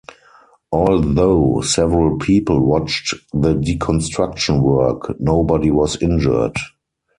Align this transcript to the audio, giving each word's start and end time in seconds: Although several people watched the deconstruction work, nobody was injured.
Although 0.71 1.61
several 1.61 2.17
people 2.17 2.59
watched 2.59 3.13
the 3.33 3.53
deconstruction 3.53 4.59
work, 4.63 5.13
nobody 5.19 5.69
was 5.69 6.01
injured. 6.01 6.55